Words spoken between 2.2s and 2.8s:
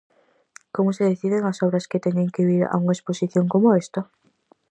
que vir a